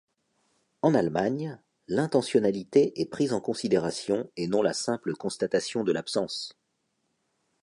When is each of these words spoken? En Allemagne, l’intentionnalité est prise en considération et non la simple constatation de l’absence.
En 0.81 0.95
Allemagne, 0.95 1.59
l’intentionnalité 1.87 2.99
est 2.99 3.05
prise 3.05 3.33
en 3.33 3.39
considération 3.39 4.31
et 4.35 4.47
non 4.47 4.63
la 4.63 4.73
simple 4.73 5.13
constatation 5.13 5.83
de 5.83 5.91
l’absence. 5.91 6.57